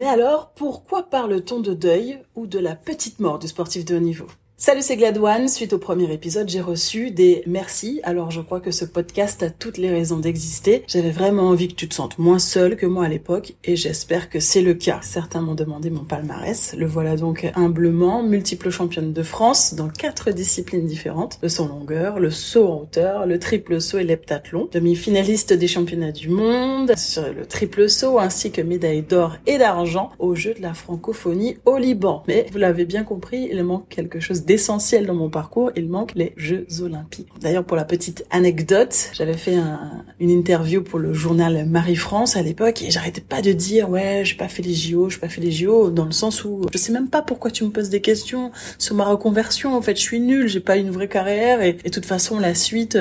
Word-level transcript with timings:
Mais 0.00 0.06
alors, 0.06 0.52
pourquoi 0.52 1.10
parle-t-on 1.10 1.58
de 1.58 1.74
deuil 1.74 2.22
ou 2.36 2.46
de 2.46 2.60
la 2.60 2.76
petite 2.76 3.18
mort 3.18 3.40
du 3.40 3.48
sportif 3.48 3.84
de 3.84 3.96
haut 3.96 4.00
niveau? 4.00 4.28
Salut, 4.60 4.82
c'est 4.82 4.96
Gladouane. 4.96 5.46
Suite 5.46 5.72
au 5.72 5.78
premier 5.78 6.12
épisode, 6.12 6.48
j'ai 6.48 6.60
reçu 6.60 7.12
des 7.12 7.44
merci. 7.46 8.00
Alors, 8.02 8.32
je 8.32 8.40
crois 8.40 8.58
que 8.58 8.72
ce 8.72 8.84
podcast 8.84 9.40
a 9.44 9.50
toutes 9.50 9.78
les 9.78 9.88
raisons 9.88 10.18
d'exister. 10.18 10.82
J'avais 10.88 11.12
vraiment 11.12 11.44
envie 11.44 11.68
que 11.68 11.76
tu 11.76 11.88
te 11.88 11.94
sentes 11.94 12.18
moins 12.18 12.40
seul 12.40 12.74
que 12.74 12.84
moi 12.84 13.04
à 13.04 13.08
l'époque 13.08 13.54
et 13.62 13.76
j'espère 13.76 14.28
que 14.28 14.40
c'est 14.40 14.60
le 14.60 14.74
cas. 14.74 14.98
Certains 15.00 15.42
m'ont 15.42 15.54
demandé 15.54 15.90
mon 15.90 16.02
palmarès. 16.02 16.74
Le 16.76 16.86
voilà 16.86 17.14
donc 17.14 17.48
humblement, 17.54 18.24
multiple 18.24 18.70
championne 18.70 19.12
de 19.12 19.22
France 19.22 19.74
dans 19.74 19.88
quatre 19.88 20.32
disciplines 20.32 20.86
différentes. 20.86 21.38
Le 21.40 21.48
saut 21.48 21.68
longueur, 21.68 22.18
le 22.18 22.30
saut 22.32 22.66
en 22.66 22.80
hauteur, 22.80 23.26
le 23.26 23.38
triple 23.38 23.80
saut 23.80 23.98
et 23.98 24.04
l'heptathlon. 24.04 24.68
Demi-finaliste 24.72 25.52
des 25.52 25.68
championnats 25.68 26.10
du 26.10 26.30
monde 26.30 26.96
sur 26.96 27.32
le 27.32 27.46
triple 27.46 27.88
saut 27.88 28.18
ainsi 28.18 28.50
que 28.50 28.60
médaille 28.60 29.02
d'or 29.02 29.36
et 29.46 29.56
d'argent 29.56 30.10
aux 30.18 30.34
Jeux 30.34 30.54
de 30.54 30.62
la 30.62 30.74
francophonie 30.74 31.58
au 31.64 31.78
Liban. 31.78 32.24
Mais 32.26 32.46
vous 32.50 32.58
l'avez 32.58 32.86
bien 32.86 33.04
compris, 33.04 33.48
il 33.52 33.62
manque 33.62 33.88
quelque 33.88 34.18
chose 34.18 34.46
d'essentiel 34.48 35.04
dans 35.04 35.14
mon 35.14 35.28
parcours, 35.28 35.70
il 35.76 35.88
manque 35.88 36.12
les 36.14 36.32
Jeux 36.38 36.66
Olympiques. 36.80 37.28
D'ailleurs, 37.38 37.64
pour 37.64 37.76
la 37.76 37.84
petite 37.84 38.24
anecdote, 38.30 39.10
j'avais 39.12 39.36
fait 39.36 39.56
un, 39.56 40.04
une 40.20 40.30
interview 40.30 40.82
pour 40.82 40.98
le 40.98 41.12
journal 41.12 41.66
Marie-France 41.66 42.34
à 42.34 42.40
l'époque 42.40 42.82
et 42.82 42.90
j'arrêtais 42.90 43.20
pas 43.20 43.42
de 43.42 43.52
dire 43.52 43.90
ouais, 43.90 44.22
j'ai 44.24 44.36
pas 44.36 44.48
fait 44.48 44.62
les 44.62 44.72
JO, 44.72 45.10
j'ai 45.10 45.18
pas 45.18 45.28
fait 45.28 45.42
les 45.42 45.52
JO, 45.52 45.90
dans 45.90 46.06
le 46.06 46.12
sens 46.12 46.46
où 46.46 46.62
je 46.72 46.78
sais 46.78 46.92
même 46.92 47.08
pas 47.08 47.20
pourquoi 47.20 47.50
tu 47.50 47.62
me 47.62 47.68
poses 47.68 47.90
des 47.90 48.00
questions 48.00 48.50
sur 48.78 48.94
ma 48.94 49.04
reconversion. 49.04 49.76
En 49.76 49.82
fait, 49.82 49.96
je 49.96 50.00
suis 50.00 50.20
nulle, 50.20 50.48
j'ai 50.48 50.60
pas 50.60 50.78
une 50.78 50.90
vraie 50.90 51.08
carrière 51.08 51.60
et, 51.60 51.74
de 51.74 51.90
toute 51.90 52.06
façon, 52.06 52.38
la 52.38 52.54
suite, 52.54 52.98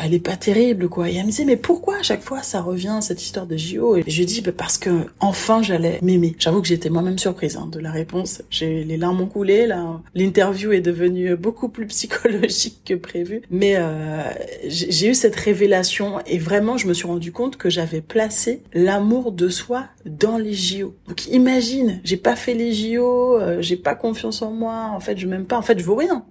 elle 0.00 0.14
est 0.14 0.20
pas 0.20 0.36
terrible 0.36 0.88
quoi. 0.88 1.10
Et 1.10 1.16
elle 1.16 1.24
me 1.24 1.30
disait 1.30 1.44
mais 1.44 1.56
pourquoi 1.56 1.96
à 1.96 2.02
chaque 2.02 2.22
fois 2.22 2.42
ça 2.42 2.60
revient 2.60 2.98
cette 3.00 3.20
histoire 3.20 3.48
de 3.48 3.56
JO 3.56 3.96
Et 3.96 4.04
je 4.06 4.18
lui 4.18 4.26
dis 4.26 4.42
bah, 4.42 4.52
parce 4.56 4.78
que 4.78 4.90
enfin 5.18 5.60
j'allais 5.60 5.98
m'aimer. 6.02 6.36
J'avoue 6.38 6.62
que 6.62 6.68
j'étais 6.68 6.88
moi-même 6.88 7.18
surprise 7.18 7.56
hein, 7.56 7.68
de 7.72 7.80
la 7.80 7.90
réponse. 7.90 8.42
J'ai 8.48 8.84
les 8.84 8.96
larmes 8.96 9.20
ont 9.20 9.26
coulé 9.26 9.66
là. 9.66 10.00
L'interview 10.14 10.70
est 10.70 10.83
devenu 10.84 11.34
beaucoup 11.34 11.68
plus 11.68 11.86
psychologique 11.86 12.82
que 12.84 12.94
prévu. 12.94 13.42
Mais 13.50 13.74
euh, 13.76 14.22
j'ai 14.66 15.08
eu 15.08 15.14
cette 15.14 15.34
révélation 15.34 16.20
et 16.26 16.38
vraiment, 16.38 16.76
je 16.76 16.86
me 16.86 16.94
suis 16.94 17.06
rendu 17.06 17.32
compte 17.32 17.56
que 17.56 17.70
j'avais 17.70 18.00
placé 18.00 18.62
l'amour 18.72 19.32
de 19.32 19.48
soi 19.48 19.86
dans 20.06 20.38
les 20.38 20.52
JO. 20.52 20.94
Donc 21.08 21.26
imagine, 21.26 22.00
j'ai 22.04 22.16
pas 22.16 22.36
fait 22.36 22.54
les 22.54 22.72
JO, 22.72 23.40
euh, 23.40 23.60
j'ai 23.60 23.76
pas 23.76 23.94
confiance 23.94 24.42
en 24.42 24.52
moi, 24.52 24.90
en 24.94 25.00
fait, 25.00 25.18
je 25.18 25.26
m'aime 25.26 25.46
pas, 25.46 25.56
en 25.56 25.62
fait, 25.62 25.78
je 25.78 25.84
vaux 25.84 25.96
rien. 25.96 26.24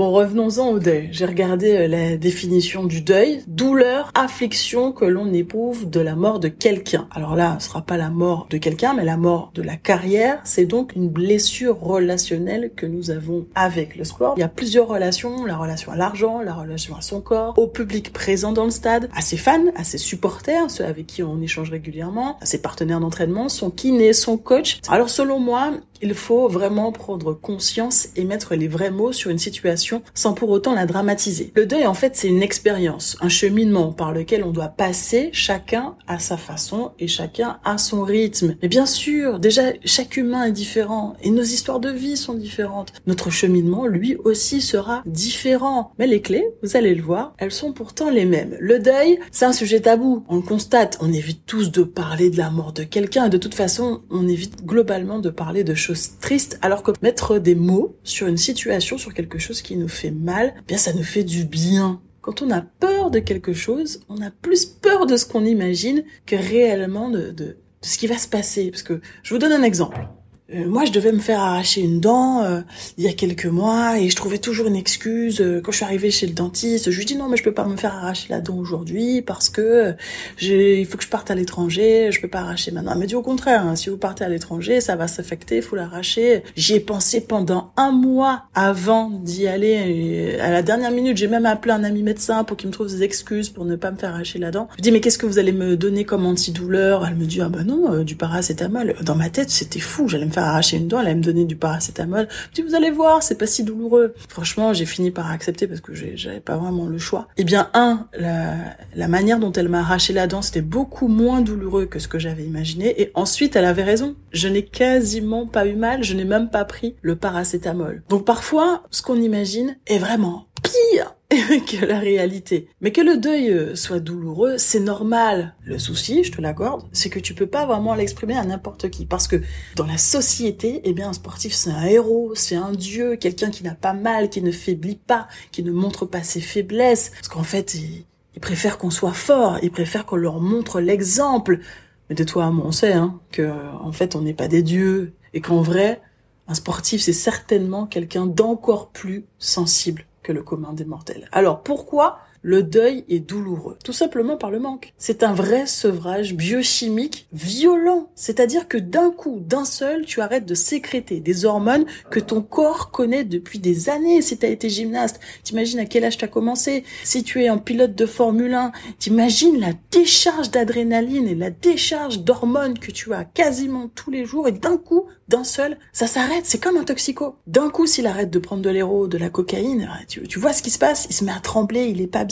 Bon, 0.00 0.12
revenons-en 0.12 0.70
au 0.70 0.78
deuil. 0.78 1.10
J'ai 1.12 1.26
regardé 1.26 1.76
euh, 1.76 1.86
la 1.86 2.16
définition 2.16 2.84
du 2.84 3.02
deuil. 3.02 3.42
Douleur, 3.46 4.10
affliction 4.14 4.92
que 4.92 5.04
l'on 5.04 5.30
éprouve 5.30 5.90
de 5.90 6.00
la 6.00 6.16
mort 6.16 6.40
de 6.40 6.48
quelqu'un. 6.48 7.06
Alors 7.10 7.36
là, 7.36 7.58
ce 7.60 7.68
sera 7.68 7.82
pas 7.82 7.98
la 7.98 8.08
mort 8.08 8.46
de 8.48 8.56
quelqu'un, 8.56 8.94
mais 8.94 9.04
la 9.04 9.18
mort 9.18 9.50
de 9.54 9.60
la 9.60 9.76
carrière. 9.76 10.40
C'est 10.44 10.64
donc 10.64 10.96
une 10.96 11.10
blessure 11.10 11.78
relationnelle 11.78 12.72
que 12.74 12.86
nous 12.86 13.10
avons 13.10 13.44
avec 13.54 13.94
le 13.94 14.04
sport. 14.04 14.32
Il 14.38 14.40
y 14.40 14.42
a 14.42 14.48
plusieurs 14.48 14.88
relations. 14.88 15.44
La 15.44 15.58
relation 15.58 15.92
à 15.92 15.96
l'argent, 15.96 16.40
la 16.40 16.54
relation 16.54 16.96
à 16.96 17.02
son 17.02 17.20
corps, 17.20 17.52
au 17.58 17.66
public 17.66 18.14
présent 18.14 18.52
dans 18.52 18.64
le 18.64 18.70
stade, 18.70 19.10
à 19.14 19.20
ses 19.20 19.36
fans, 19.36 19.66
à 19.76 19.84
ses 19.84 19.98
supporters, 19.98 20.70
ceux 20.70 20.86
avec 20.86 21.08
qui 21.08 21.22
on 21.22 21.42
échange 21.42 21.70
régulièrement, 21.70 22.38
à 22.40 22.46
ses 22.46 22.62
partenaires 22.62 23.00
d'entraînement, 23.00 23.50
son 23.50 23.68
kiné, 23.68 24.14
son 24.14 24.38
coach. 24.38 24.80
Alors 24.88 25.10
selon 25.10 25.38
moi, 25.38 25.72
il 26.02 26.14
faut 26.14 26.48
vraiment 26.48 26.92
prendre 26.92 27.32
conscience 27.34 28.08
et 28.16 28.24
mettre 28.24 28.54
les 28.54 28.68
vrais 28.68 28.90
mots 28.90 29.12
sur 29.12 29.30
une 29.30 29.38
situation 29.38 30.02
sans 30.14 30.34
pour 30.34 30.50
autant 30.50 30.74
la 30.74 30.86
dramatiser. 30.86 31.52
Le 31.54 31.66
deuil, 31.66 31.86
en 31.86 31.94
fait, 31.94 32.16
c'est 32.16 32.28
une 32.28 32.42
expérience, 32.42 33.16
un 33.20 33.28
cheminement 33.28 33.92
par 33.92 34.12
lequel 34.12 34.44
on 34.44 34.50
doit 34.50 34.68
passer 34.68 35.30
chacun 35.32 35.96
à 36.06 36.18
sa 36.18 36.36
façon 36.36 36.92
et 36.98 37.08
chacun 37.08 37.58
à 37.64 37.78
son 37.78 38.02
rythme. 38.02 38.56
Mais 38.62 38.68
bien 38.68 38.86
sûr, 38.86 39.38
déjà, 39.38 39.72
chaque 39.84 40.16
humain 40.16 40.44
est 40.44 40.52
différent 40.52 41.14
et 41.22 41.30
nos 41.30 41.42
histoires 41.42 41.80
de 41.80 41.90
vie 41.90 42.16
sont 42.16 42.34
différentes. 42.34 42.92
Notre 43.06 43.30
cheminement, 43.30 43.86
lui 43.86 44.16
aussi, 44.16 44.60
sera 44.60 45.02
différent. 45.06 45.92
Mais 45.98 46.06
les 46.06 46.20
clés, 46.20 46.46
vous 46.62 46.76
allez 46.76 46.94
le 46.94 47.02
voir, 47.02 47.34
elles 47.38 47.52
sont 47.52 47.72
pourtant 47.72 48.10
les 48.10 48.24
mêmes. 48.24 48.56
Le 48.60 48.78
deuil, 48.78 49.18
c'est 49.30 49.44
un 49.44 49.52
sujet 49.52 49.80
tabou. 49.80 50.24
On 50.28 50.36
le 50.36 50.42
constate. 50.42 50.98
On 51.00 51.12
évite 51.12 51.46
tous 51.46 51.70
de 51.70 51.82
parler 51.82 52.30
de 52.30 52.38
la 52.38 52.50
mort 52.50 52.72
de 52.72 52.84
quelqu'un 52.84 53.20
de 53.28 53.36
toute 53.36 53.54
façon, 53.54 54.02
on 54.10 54.28
évite 54.28 54.64
globalement 54.64 55.18
de 55.18 55.30
parler 55.30 55.64
de 55.64 55.74
choses 55.74 55.89
triste, 56.20 56.58
alors 56.62 56.82
que 56.82 56.92
mettre 57.02 57.38
des 57.38 57.54
mots 57.54 57.96
sur 58.04 58.26
une 58.26 58.36
situation, 58.36 58.98
sur 58.98 59.14
quelque 59.14 59.38
chose 59.38 59.62
qui 59.62 59.76
nous 59.76 59.88
fait 59.88 60.10
mal, 60.10 60.54
eh 60.56 60.62
bien 60.66 60.78
ça 60.78 60.92
nous 60.92 61.02
fait 61.02 61.24
du 61.24 61.44
bien. 61.44 62.00
Quand 62.20 62.42
on 62.42 62.50
a 62.50 62.60
peur 62.60 63.10
de 63.10 63.18
quelque 63.18 63.52
chose, 63.52 64.00
on 64.08 64.20
a 64.20 64.30
plus 64.30 64.66
peur 64.66 65.06
de 65.06 65.16
ce 65.16 65.24
qu'on 65.24 65.44
imagine 65.44 66.04
que 66.26 66.36
réellement 66.36 67.08
de, 67.08 67.30
de 67.30 67.56
ce 67.82 67.98
qui 67.98 68.06
va 68.06 68.18
se 68.18 68.28
passer. 68.28 68.70
Parce 68.70 68.82
que 68.82 69.00
je 69.22 69.34
vous 69.34 69.38
donne 69.38 69.52
un 69.52 69.62
exemple. 69.62 70.06
Euh, 70.54 70.68
moi, 70.68 70.84
je 70.84 70.92
devais 70.92 71.12
me 71.12 71.18
faire 71.18 71.40
arracher 71.40 71.80
une 71.80 72.00
dent 72.00 72.42
euh, 72.42 72.60
il 72.98 73.04
y 73.04 73.08
a 73.08 73.12
quelques 73.12 73.46
mois 73.46 73.98
et 73.98 74.08
je 74.08 74.16
trouvais 74.16 74.38
toujours 74.38 74.66
une 74.66 74.76
excuse. 74.76 75.40
Euh, 75.40 75.60
quand 75.60 75.70
je 75.70 75.76
suis 75.76 75.84
arrivée 75.84 76.10
chez 76.10 76.26
le 76.26 76.32
dentiste, 76.32 76.90
je 76.90 76.98
lui 76.98 77.04
dis 77.04 77.16
non, 77.16 77.28
mais 77.28 77.36
je 77.36 77.44
peux 77.44 77.54
pas 77.54 77.66
me 77.66 77.76
faire 77.76 77.94
arracher 77.94 78.26
la 78.30 78.40
dent 78.40 78.56
aujourd'hui 78.56 79.22
parce 79.22 79.48
que 79.48 79.94
il 80.40 80.86
faut 80.86 80.98
que 80.98 81.04
je 81.04 81.08
parte 81.08 81.30
à 81.30 81.34
l'étranger. 81.34 82.10
Je 82.10 82.20
peux 82.20 82.28
pas 82.28 82.40
arracher 82.40 82.72
maintenant. 82.72 82.92
Elle 82.92 82.98
m'a 82.98 83.06
dit 83.06 83.14
au 83.14 83.22
contraire, 83.22 83.64
hein, 83.64 83.76
si 83.76 83.90
vous 83.90 83.96
partez 83.96 84.24
à 84.24 84.28
l'étranger, 84.28 84.80
ça 84.80 84.96
va 84.96 85.06
s'affecter, 85.08 85.56
il 85.56 85.62
faut 85.62 85.76
l'arracher. 85.76 86.42
J'y 86.56 86.74
ai 86.74 86.80
pensé 86.80 87.20
pendant 87.20 87.72
un 87.76 87.92
mois 87.92 88.44
avant 88.54 89.10
d'y 89.10 89.46
aller. 89.46 90.38
À 90.40 90.50
la 90.50 90.62
dernière 90.62 90.90
minute, 90.90 91.16
j'ai 91.16 91.28
même 91.28 91.46
appelé 91.46 91.72
un 91.72 91.84
ami 91.84 92.02
médecin 92.02 92.44
pour 92.44 92.56
qu'il 92.56 92.68
me 92.68 92.72
trouve 92.72 92.88
des 92.88 93.02
excuses 93.02 93.50
pour 93.50 93.64
ne 93.64 93.76
pas 93.76 93.90
me 93.90 93.96
faire 93.96 94.10
arracher 94.10 94.38
la 94.38 94.50
dent. 94.50 94.68
Je 94.72 94.76
lui 94.76 94.82
dis 94.82 94.92
mais 94.92 95.00
qu'est-ce 95.00 95.18
que 95.18 95.26
vous 95.26 95.38
allez 95.38 95.52
me 95.52 95.76
donner 95.76 96.04
comme 96.04 96.26
antidouleur? 96.26 97.06
Elle 97.06 97.16
me 97.16 97.26
dit 97.26 97.40
ah 97.40 97.48
bah 97.48 97.62
non, 97.64 98.02
du 98.02 98.16
paracétamol. 98.16 98.96
Dans 99.02 99.16
ma 99.16 99.30
tête, 99.30 99.50
c'était 99.50 99.80
fou. 99.80 100.08
J'allais 100.08 100.26
me 100.26 100.30
faire 100.30 100.39
arracher 100.48 100.76
une 100.76 100.88
dent, 100.88 101.00
elle 101.00 101.06
allait 101.06 101.16
me 101.16 101.22
donner 101.22 101.44
du 101.44 101.56
paracétamol. 101.56 102.28
Je 102.50 102.62
dis, 102.62 102.68
vous 102.68 102.74
allez 102.74 102.90
voir, 102.90 103.22
c'est 103.22 103.36
pas 103.36 103.46
si 103.46 103.64
douloureux. 103.64 104.14
Franchement, 104.28 104.72
j'ai 104.72 104.86
fini 104.86 105.10
par 105.10 105.30
accepter 105.30 105.66
parce 105.66 105.80
que 105.80 105.92
j'avais 105.94 106.40
pas 106.40 106.56
vraiment 106.56 106.86
le 106.86 106.98
choix. 106.98 107.28
Eh 107.36 107.44
bien, 107.44 107.70
un, 107.74 108.06
la, 108.18 108.54
la 108.94 109.08
manière 109.08 109.38
dont 109.38 109.52
elle 109.52 109.68
m'a 109.68 109.80
arraché 109.80 110.12
la 110.12 110.26
dent, 110.26 110.42
c'était 110.42 110.60
beaucoup 110.60 111.08
moins 111.08 111.40
douloureux 111.40 111.86
que 111.86 111.98
ce 111.98 112.08
que 112.08 112.18
j'avais 112.18 112.44
imaginé. 112.44 113.00
Et 113.00 113.10
ensuite, 113.14 113.56
elle 113.56 113.64
avait 113.64 113.84
raison. 113.84 114.14
Je 114.32 114.48
n'ai 114.48 114.64
quasiment 114.64 115.46
pas 115.46 115.66
eu 115.66 115.74
mal, 115.74 116.04
je 116.04 116.14
n'ai 116.14 116.24
même 116.24 116.50
pas 116.50 116.64
pris 116.64 116.96
le 117.02 117.16
paracétamol. 117.16 118.02
Donc 118.08 118.24
parfois, 118.24 118.82
ce 118.90 119.02
qu'on 119.02 119.20
imagine 119.20 119.76
est 119.86 119.98
vraiment 119.98 120.46
pire 120.62 121.14
que 121.66 121.86
la 121.86 122.00
réalité. 122.00 122.66
Mais 122.80 122.90
que 122.90 123.00
le 123.00 123.16
deuil 123.16 123.50
euh, 123.50 123.76
soit 123.76 124.00
douloureux, 124.00 124.58
c'est 124.58 124.80
normal. 124.80 125.54
Le 125.62 125.78
souci, 125.78 126.24
je 126.24 126.32
te 126.32 126.40
l'accorde, 126.40 126.88
c'est 126.90 127.08
que 127.08 127.20
tu 127.20 127.34
peux 127.34 127.46
pas 127.46 127.66
vraiment 127.66 127.94
l'exprimer 127.94 128.36
à 128.36 128.44
n'importe 128.44 128.90
qui. 128.90 129.06
Parce 129.06 129.28
que 129.28 129.40
dans 129.76 129.86
la 129.86 129.96
société, 129.96 130.80
eh 130.82 130.92
bien, 130.92 131.10
un 131.10 131.12
sportif, 131.12 131.52
c'est 131.52 131.70
un 131.70 131.84
héros, 131.84 132.34
c'est 132.34 132.56
un 132.56 132.72
dieu, 132.72 133.14
quelqu'un 133.14 133.50
qui 133.50 133.62
n'a 133.62 133.76
pas 133.76 133.92
mal, 133.92 134.28
qui 134.28 134.42
ne 134.42 134.50
faiblit 134.50 134.96
pas, 134.96 135.28
qui 135.52 135.62
ne 135.62 135.70
montre 135.70 136.04
pas 136.04 136.24
ses 136.24 136.40
faiblesses. 136.40 137.10
Parce 137.10 137.28
qu'en 137.28 137.44
fait, 137.44 137.74
ils, 137.74 138.06
préfèrent 138.40 138.78
qu'on 138.78 138.90
soit 138.90 139.12
fort, 139.12 139.58
ils 139.62 139.70
préfèrent 139.70 140.06
qu'on 140.06 140.16
leur 140.16 140.40
montre 140.40 140.80
l'exemple. 140.80 141.60
Mais 142.08 142.16
de 142.16 142.24
toi 142.24 142.52
on 142.52 142.72
sait, 142.72 142.94
hein, 142.94 143.20
que, 143.30 143.52
en 143.80 143.92
fait, 143.92 144.16
on 144.16 144.22
n'est 144.22 144.34
pas 144.34 144.48
des 144.48 144.62
dieux. 144.62 145.12
Et 145.32 145.40
qu'en 145.40 145.62
vrai, 145.62 146.02
un 146.48 146.54
sportif, 146.54 147.00
c'est 147.00 147.12
certainement 147.12 147.86
quelqu'un 147.86 148.26
d'encore 148.26 148.90
plus 148.90 149.26
sensible 149.38 150.06
que 150.22 150.32
le 150.32 150.42
commun 150.42 150.72
des 150.72 150.84
mortels. 150.84 151.28
Alors 151.32 151.62
pourquoi 151.62 152.20
le 152.42 152.62
deuil 152.62 153.04
est 153.08 153.20
douloureux 153.20 153.76
Tout 153.84 153.92
simplement 153.92 154.36
par 154.36 154.50
le 154.50 154.58
manque. 154.58 154.94
C'est 154.96 155.22
un 155.22 155.34
vrai 155.34 155.66
sevrage 155.66 156.34
biochimique 156.34 157.26
violent. 157.32 158.10
C'est-à-dire 158.14 158.66
que 158.66 158.78
d'un 158.78 159.10
coup, 159.10 159.40
d'un 159.40 159.64
seul, 159.64 160.06
tu 160.06 160.20
arrêtes 160.20 160.46
de 160.46 160.54
sécréter 160.54 161.20
des 161.20 161.44
hormones 161.44 161.84
que 162.10 162.20
ton 162.20 162.40
corps 162.40 162.90
connaît 162.90 163.24
depuis 163.24 163.58
des 163.58 163.90
années. 163.90 164.22
Si 164.22 164.38
tu 164.38 164.46
as 164.46 164.48
été 164.48 164.70
gymnaste, 164.70 165.20
t'imagines 165.42 165.80
à 165.80 165.84
quel 165.84 166.04
âge 166.04 166.16
tu 166.16 166.24
as 166.24 166.28
commencé. 166.28 166.84
Si 167.04 167.22
tu 167.24 167.42
es 167.42 167.48
un 167.48 167.58
pilote 167.58 167.94
de 167.94 168.06
Formule 168.06 168.54
1, 168.54 168.72
t'imagines 168.98 169.60
la 169.60 169.72
décharge 169.90 170.50
d'adrénaline 170.50 171.28
et 171.28 171.34
la 171.34 171.50
décharge 171.50 172.20
d'hormones 172.20 172.78
que 172.78 172.90
tu 172.90 173.12
as 173.12 173.24
quasiment 173.24 173.88
tous 173.94 174.10
les 174.10 174.24
jours 174.24 174.48
et 174.48 174.52
d'un 174.52 174.78
coup, 174.78 175.06
d'un 175.28 175.44
seul, 175.44 175.78
ça 175.92 176.06
s'arrête. 176.06 176.44
C'est 176.44 176.58
comme 176.58 176.76
un 176.76 176.84
toxico. 176.84 177.36
D'un 177.46 177.70
coup, 177.70 177.86
s'il 177.86 178.06
arrête 178.06 178.30
de 178.30 178.38
prendre 178.38 178.62
de 178.62 178.70
l'héros, 178.70 179.08
de 179.08 179.18
la 179.18 179.28
cocaïne, 179.28 179.88
tu, 180.08 180.22
tu 180.22 180.38
vois 180.38 180.52
ce 180.52 180.62
qui 180.62 180.70
se 180.70 180.78
passe? 180.78 181.06
Il 181.10 181.14
se 181.14 181.24
met 181.24 181.32
à 181.32 181.40
trembler, 181.40 181.84
il 181.84 182.00
est 182.00 182.06
pas 182.06 182.24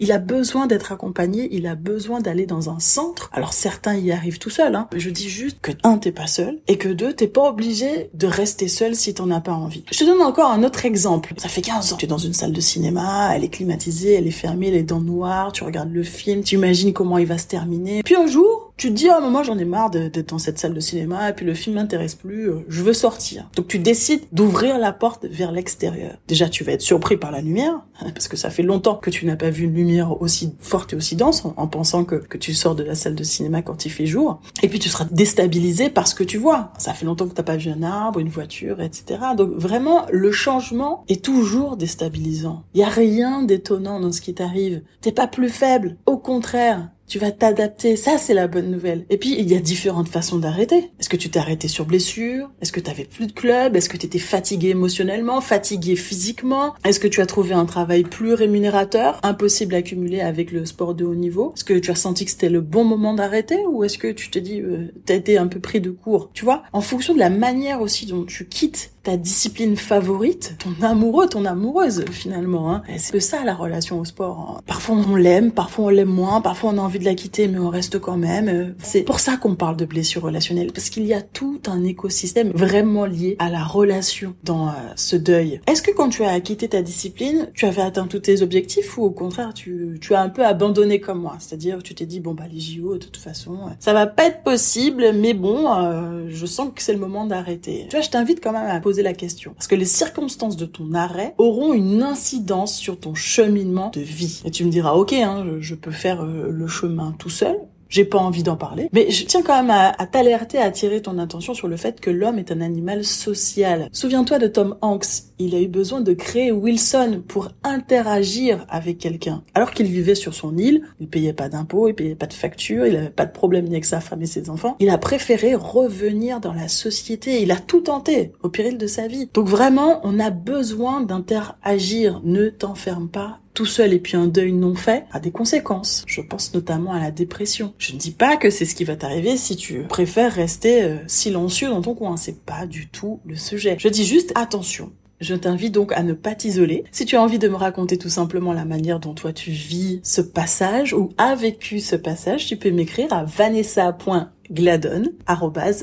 il 0.00 0.12
a 0.12 0.18
besoin 0.18 0.66
d'être 0.66 0.92
accompagné, 0.92 1.48
il 1.52 1.66
a 1.66 1.74
besoin 1.74 2.20
d'aller 2.20 2.46
dans 2.46 2.70
un 2.70 2.78
centre. 2.78 3.30
Alors 3.32 3.52
certains 3.52 3.96
y 3.96 4.12
arrivent 4.12 4.38
tout 4.38 4.50
seuls, 4.50 4.74
hein. 4.74 4.88
Je 4.94 5.10
dis 5.10 5.28
juste 5.28 5.58
que 5.60 5.72
un, 5.82 5.98
t'es 5.98 6.12
pas 6.12 6.26
seul, 6.26 6.60
et 6.68 6.78
que 6.78 6.88
deux, 6.88 7.12
t'es 7.12 7.28
pas 7.28 7.48
obligé 7.48 8.10
de 8.14 8.26
rester 8.26 8.68
seul 8.68 8.94
si 8.94 9.14
t'en 9.14 9.30
as 9.30 9.40
pas 9.40 9.52
envie. 9.52 9.84
Je 9.90 9.98
te 9.98 10.04
donne 10.04 10.22
encore 10.22 10.50
un 10.50 10.62
autre 10.62 10.84
exemple. 10.84 11.34
Ça 11.38 11.48
fait 11.48 11.62
15 11.62 11.92
ans, 11.92 11.96
tu 11.96 12.04
es 12.04 12.08
dans 12.08 12.18
une 12.18 12.32
salle 12.32 12.52
de 12.52 12.60
cinéma, 12.60 13.34
elle 13.34 13.44
est 13.44 13.48
climatisée, 13.48 14.14
elle 14.14 14.26
est 14.26 14.30
fermée, 14.30 14.68
elle 14.68 14.74
est 14.74 14.82
dans 14.82 15.00
le 15.00 15.06
tu 15.52 15.64
regardes 15.64 15.92
le 15.92 16.02
film, 16.02 16.42
tu 16.42 16.56
imagines 16.56 16.92
comment 16.92 17.18
il 17.18 17.26
va 17.26 17.38
se 17.38 17.46
terminer. 17.46 18.02
Puis 18.02 18.16
un 18.16 18.26
jour, 18.26 18.65
Tu 18.76 18.88
te 18.88 18.92
dis, 18.92 19.08
ah, 19.08 19.20
moi 19.20 19.42
j'en 19.42 19.56
ai 19.56 19.64
marre 19.64 19.90
d'être 19.90 20.28
dans 20.28 20.38
cette 20.38 20.58
salle 20.58 20.74
de 20.74 20.80
cinéma, 20.80 21.30
et 21.30 21.32
puis 21.32 21.46
le 21.46 21.54
film 21.54 21.76
m'intéresse 21.76 22.14
plus, 22.14 22.50
euh, 22.50 22.58
je 22.68 22.82
veux 22.82 22.92
sortir. 22.92 23.48
Donc 23.56 23.68
tu 23.68 23.78
décides 23.78 24.20
d'ouvrir 24.32 24.78
la 24.78 24.92
porte 24.92 25.24
vers 25.24 25.50
l'extérieur. 25.50 26.18
Déjà, 26.28 26.50
tu 26.50 26.62
vas 26.62 26.72
être 26.72 26.82
surpris 26.82 27.16
par 27.16 27.30
la 27.30 27.40
lumière, 27.40 27.80
parce 28.00 28.28
que 28.28 28.36
ça 28.36 28.50
fait 28.50 28.62
longtemps 28.62 28.96
que 28.96 29.08
tu 29.08 29.24
n'as 29.24 29.36
pas 29.36 29.48
vu 29.48 29.64
une 29.64 29.74
lumière 29.74 30.20
aussi 30.20 30.52
forte 30.60 30.92
et 30.92 30.96
aussi 30.96 31.16
dense, 31.16 31.42
en, 31.56 31.66
pensant 31.68 32.04
que, 32.04 32.16
que 32.16 32.36
tu 32.36 32.52
sors 32.52 32.74
de 32.74 32.82
la 32.82 32.94
salle 32.94 33.14
de 33.14 33.24
cinéma 33.24 33.62
quand 33.62 33.86
il 33.86 33.90
fait 33.90 34.04
jour. 34.04 34.42
Et 34.62 34.68
puis 34.68 34.78
tu 34.78 34.90
seras 34.90 35.06
déstabilisé 35.10 35.88
par 35.88 36.06
ce 36.06 36.14
que 36.14 36.24
tu 36.24 36.36
vois. 36.36 36.74
Ça 36.76 36.92
fait 36.92 37.06
longtemps 37.06 37.28
que 37.28 37.34
t'as 37.34 37.42
pas 37.42 37.56
vu 37.56 37.70
un 37.70 37.82
arbre, 37.82 38.20
une 38.20 38.28
voiture, 38.28 38.82
etc. 38.82 39.20
Donc 39.38 39.52
vraiment, 39.52 40.04
le 40.12 40.32
changement 40.32 41.02
est 41.08 41.24
toujours 41.24 41.78
déstabilisant. 41.78 42.62
Il 42.74 42.80
y 42.80 42.84
a 42.84 42.90
rien 42.90 43.42
d'étonnant 43.42 44.00
dans 44.00 44.12
ce 44.12 44.20
qui 44.20 44.34
t'arrive. 44.34 44.82
T'es 45.00 45.12
pas 45.12 45.26
plus 45.26 45.48
faible. 45.48 45.96
Au 46.04 46.18
contraire, 46.18 46.90
tu 47.06 47.18
vas 47.18 47.30
t'adapter. 47.30 47.96
Ça, 47.96 48.18
c'est 48.18 48.34
la 48.34 48.48
bonne 48.48 48.70
nouvelle. 48.70 49.04
Et 49.10 49.16
puis, 49.16 49.34
il 49.38 49.50
y 49.50 49.56
a 49.56 49.60
différentes 49.60 50.08
façons 50.08 50.38
d'arrêter. 50.38 50.90
Est-ce 50.98 51.08
que 51.08 51.16
tu 51.16 51.30
t'es 51.30 51.38
arrêté 51.38 51.68
sur 51.68 51.86
blessure? 51.86 52.50
Est-ce 52.60 52.72
que 52.72 52.80
tu 52.80 52.90
avais 52.90 53.04
plus 53.04 53.26
de 53.26 53.32
club? 53.32 53.76
Est-ce 53.76 53.88
que 53.88 53.96
tu 53.96 54.06
étais 54.06 54.18
fatigué 54.18 54.70
émotionnellement 54.70 55.40
Fatigué 55.40 55.96
physiquement? 55.96 56.74
Est-ce 56.84 57.00
que 57.00 57.08
tu 57.08 57.20
as 57.20 57.26
trouvé 57.26 57.54
un 57.54 57.66
travail 57.66 58.02
plus 58.02 58.34
rémunérateur? 58.34 59.20
Impossible 59.22 59.74
à 59.74 59.82
cumuler 59.82 60.20
avec 60.20 60.52
le 60.52 60.66
sport 60.66 60.94
de 60.94 61.04
haut 61.04 61.14
niveau. 61.14 61.52
Est-ce 61.56 61.64
que 61.64 61.74
tu 61.74 61.90
as 61.90 61.94
senti 61.94 62.24
que 62.24 62.30
c'était 62.30 62.48
le 62.48 62.60
bon 62.60 62.84
moment 62.84 63.14
d'arrêter? 63.14 63.64
Ou 63.66 63.84
est-ce 63.84 63.98
que 63.98 64.12
tu 64.12 64.30
te 64.30 64.38
dis, 64.38 64.60
euh, 64.60 64.92
t'as 65.04 65.14
été 65.14 65.38
un 65.38 65.46
peu 65.46 65.60
pris 65.60 65.80
de 65.80 65.90
court? 65.90 66.30
Tu 66.32 66.44
vois? 66.44 66.62
En 66.72 66.80
fonction 66.80 67.14
de 67.14 67.18
la 67.18 67.30
manière 67.30 67.80
aussi 67.80 68.06
dont 68.06 68.24
tu 68.24 68.46
quittes 68.46 68.92
ta 69.06 69.16
discipline 69.16 69.76
favorite, 69.76 70.56
ton 70.58 70.84
amoureux, 70.84 71.28
ton 71.28 71.44
amoureuse 71.44 72.04
finalement. 72.10 72.74
Hein. 72.74 72.82
C'est 72.96 73.12
que 73.12 73.20
ça 73.20 73.44
la 73.44 73.54
relation 73.54 74.00
au 74.00 74.04
sport. 74.04 74.56
Hein. 74.58 74.62
Parfois 74.66 74.96
on 74.96 75.14
l'aime, 75.14 75.52
parfois 75.52 75.84
on 75.84 75.88
l'aime 75.90 76.08
moins, 76.08 76.40
parfois 76.40 76.70
on 76.74 76.78
a 76.78 76.80
envie 76.80 76.98
de 76.98 77.04
la 77.04 77.14
quitter 77.14 77.46
mais 77.46 77.60
on 77.60 77.68
reste 77.68 78.00
quand 78.00 78.16
même. 78.16 78.74
C'est 78.82 79.02
pour 79.02 79.20
ça 79.20 79.36
qu'on 79.36 79.54
parle 79.54 79.76
de 79.76 79.84
blessure 79.84 80.22
relationnelle 80.22 80.72
parce 80.72 80.90
qu'il 80.90 81.06
y 81.06 81.14
a 81.14 81.22
tout 81.22 81.60
un 81.68 81.84
écosystème 81.84 82.50
vraiment 82.50 83.06
lié 83.06 83.36
à 83.38 83.48
la 83.48 83.62
relation 83.62 84.34
dans 84.42 84.70
euh, 84.70 84.72
ce 84.96 85.14
deuil. 85.14 85.60
Est-ce 85.68 85.82
que 85.82 85.92
quand 85.92 86.08
tu 86.08 86.24
as 86.24 86.40
quitté 86.40 86.66
ta 86.66 86.82
discipline, 86.82 87.48
tu 87.54 87.64
avais 87.64 87.82
atteint 87.82 88.08
tous 88.08 88.18
tes 88.18 88.42
objectifs 88.42 88.98
ou 88.98 89.04
au 89.04 89.12
contraire 89.12 89.54
tu, 89.54 89.98
tu 90.00 90.14
as 90.16 90.20
un 90.20 90.30
peu 90.30 90.44
abandonné 90.44 90.98
comme 90.98 91.20
moi? 91.20 91.36
C'est-à-dire 91.38 91.80
tu 91.80 91.94
t'es 91.94 92.06
dit 92.06 92.18
bon 92.18 92.34
bah 92.34 92.46
les 92.52 92.58
JO 92.58 92.94
de 92.94 93.04
toute 93.04 93.18
façon 93.18 93.56
ça 93.78 93.92
va 93.92 94.08
pas 94.08 94.24
être 94.24 94.42
possible 94.42 95.12
mais 95.14 95.32
bon 95.32 95.72
euh, 95.72 96.26
je 96.28 96.44
sens 96.44 96.70
que 96.74 96.82
c'est 96.82 96.92
le 96.92 96.98
moment 96.98 97.24
d'arrêter. 97.24 97.86
Tu 97.88 97.94
vois 97.94 98.04
je 98.04 98.10
t'invite 98.10 98.42
quand 98.42 98.50
même 98.50 98.68
à 98.68 98.80
poser 98.80 98.95
la 99.02 99.14
question. 99.14 99.52
Parce 99.54 99.66
que 99.66 99.74
les 99.74 99.84
circonstances 99.84 100.56
de 100.56 100.66
ton 100.66 100.94
arrêt 100.94 101.34
auront 101.38 101.72
une 101.74 102.02
incidence 102.02 102.76
sur 102.76 102.98
ton 102.98 103.14
cheminement 103.14 103.90
de 103.90 104.00
vie. 104.00 104.42
Et 104.44 104.50
tu 104.50 104.64
me 104.64 104.70
diras, 104.70 104.92
ok, 104.94 105.12
hein, 105.12 105.46
je 105.60 105.74
peux 105.74 105.90
faire 105.90 106.22
euh, 106.22 106.50
le 106.50 106.66
chemin 106.66 107.14
tout 107.18 107.30
seul, 107.30 107.56
j'ai 107.88 108.04
pas 108.04 108.18
envie 108.18 108.42
d'en 108.42 108.56
parler. 108.56 108.88
Mais 108.92 109.10
je 109.10 109.24
tiens 109.24 109.42
quand 109.42 109.62
même 109.62 109.70
à, 109.70 110.06
t'alerter, 110.06 110.58
à 110.58 110.64
attirer 110.64 111.02
ton 111.02 111.18
attention 111.18 111.54
sur 111.54 111.68
le 111.68 111.76
fait 111.76 112.00
que 112.00 112.10
l'homme 112.10 112.38
est 112.38 112.52
un 112.52 112.60
animal 112.60 113.04
social. 113.04 113.88
Souviens-toi 113.92 114.38
de 114.38 114.46
Tom 114.46 114.76
Hanks. 114.80 115.24
Il 115.38 115.54
a 115.54 115.60
eu 115.60 115.68
besoin 115.68 116.00
de 116.00 116.12
créer 116.14 116.50
Wilson 116.50 117.22
pour 117.26 117.50
interagir 117.62 118.64
avec 118.68 118.98
quelqu'un. 118.98 119.42
Alors 119.54 119.70
qu'il 119.72 119.86
vivait 119.86 120.14
sur 120.14 120.34
son 120.34 120.56
île, 120.56 120.82
il 121.00 121.08
payait 121.08 121.34
pas 121.34 121.48
d'impôts, 121.48 121.88
il 121.88 121.94
payait 121.94 122.14
pas 122.14 122.26
de 122.26 122.32
factures, 122.32 122.86
il 122.86 122.96
avait 122.96 123.10
pas 123.10 123.26
de 123.26 123.32
problème 123.32 123.66
ni 123.66 123.72
avec 123.72 123.84
sa 123.84 124.00
femme 124.00 124.22
et 124.22 124.26
ses 124.26 124.48
enfants. 124.50 124.76
Il 124.80 124.88
a 124.88 124.98
préféré 124.98 125.54
revenir 125.54 126.40
dans 126.40 126.54
la 126.54 126.68
société. 126.68 127.42
Il 127.42 127.50
a 127.50 127.56
tout 127.56 127.80
tenté 127.80 128.32
au 128.42 128.48
péril 128.48 128.78
de 128.78 128.86
sa 128.86 129.08
vie. 129.08 129.28
Donc 129.34 129.46
vraiment, 129.46 130.00
on 130.04 130.18
a 130.18 130.30
besoin 130.30 131.02
d'interagir. 131.02 132.20
Ne 132.24 132.48
t'enferme 132.48 133.08
pas 133.08 133.40
tout 133.56 133.66
seul 133.66 133.94
et 133.94 133.98
puis 133.98 134.16
un 134.16 134.26
deuil 134.26 134.52
non 134.52 134.74
fait 134.74 135.06
a 135.10 135.18
des 135.18 135.32
conséquences. 135.32 136.04
Je 136.06 136.20
pense 136.20 136.52
notamment 136.52 136.92
à 136.92 137.00
la 137.00 137.10
dépression. 137.10 137.72
Je 137.78 137.94
ne 137.94 137.98
dis 137.98 138.10
pas 138.10 138.36
que 138.36 138.50
c'est 138.50 138.66
ce 138.66 138.74
qui 138.74 138.84
va 138.84 138.96
t'arriver 138.96 139.38
si 139.38 139.56
tu 139.56 139.82
préfères 139.84 140.32
rester 140.32 140.84
euh, 140.84 140.98
silencieux 141.06 141.68
dans 141.68 141.80
ton 141.80 141.94
coin. 141.94 142.18
C'est 142.18 142.44
pas 142.44 142.66
du 142.66 142.86
tout 142.88 143.20
le 143.24 143.34
sujet. 143.34 143.76
Je 143.80 143.88
dis 143.88 144.04
juste 144.04 144.30
attention. 144.34 144.92
Je 145.20 145.34
t'invite 145.34 145.72
donc 145.72 145.92
à 145.92 146.02
ne 146.02 146.12
pas 146.12 146.34
t'isoler. 146.34 146.84
Si 146.92 147.06
tu 147.06 147.16
as 147.16 147.22
envie 147.22 147.38
de 147.38 147.48
me 147.48 147.54
raconter 147.54 147.96
tout 147.98 148.08
simplement 148.08 148.52
la 148.52 148.64
manière 148.64 149.00
dont 149.00 149.14
toi 149.14 149.32
tu 149.32 149.50
vis 149.50 150.00
ce 150.02 150.20
passage 150.20 150.92
ou 150.92 151.10
as 151.16 151.34
vécu 151.34 151.80
ce 151.80 151.96
passage, 151.96 152.46
tu 152.46 152.56
peux 152.56 152.70
m'écrire 152.70 153.12
à 153.12 153.24
vanessa 153.24 153.96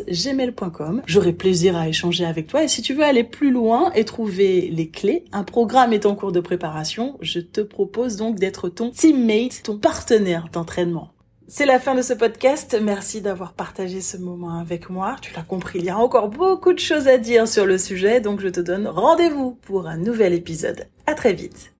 gmail.com. 0.09 1.01
J'aurai 1.05 1.33
plaisir 1.33 1.75
à 1.75 1.87
échanger 1.87 2.25
avec 2.25 2.47
toi 2.47 2.63
et 2.63 2.67
si 2.67 2.81
tu 2.81 2.93
veux 2.93 3.03
aller 3.03 3.23
plus 3.23 3.51
loin 3.51 3.91
et 3.93 4.05
trouver 4.05 4.69
les 4.71 4.89
clés, 4.89 5.25
un 5.31 5.43
programme 5.43 5.93
est 5.93 6.05
en 6.05 6.15
cours 6.15 6.31
de 6.31 6.39
préparation. 6.39 7.17
Je 7.21 7.39
te 7.39 7.61
propose 7.61 8.15
donc 8.17 8.37
d'être 8.39 8.69
ton 8.69 8.91
teammate, 8.91 9.63
ton 9.63 9.77
partenaire 9.77 10.49
d'entraînement. 10.51 11.12
C'est 11.47 11.65
la 11.65 11.79
fin 11.79 11.93
de 11.93 12.01
ce 12.01 12.13
podcast. 12.13 12.77
Merci 12.81 13.21
d'avoir 13.21 13.53
partagé 13.53 14.01
ce 14.01 14.17
moment 14.17 14.59
avec 14.59 14.89
moi. 14.89 15.17
Tu 15.21 15.33
l'as 15.35 15.43
compris, 15.43 15.79
il 15.79 15.85
y 15.85 15.89
a 15.89 15.97
encore 15.97 16.29
beaucoup 16.29 16.73
de 16.73 16.79
choses 16.79 17.07
à 17.07 17.17
dire 17.17 17.47
sur 17.47 17.65
le 17.65 17.77
sujet, 17.77 18.21
donc 18.21 18.39
je 18.39 18.47
te 18.47 18.59
donne 18.59 18.87
rendez-vous 18.87 19.51
pour 19.51 19.87
un 19.87 19.97
nouvel 19.97 20.33
épisode. 20.33 20.87
À 21.05 21.13
très 21.15 21.33
vite. 21.33 21.71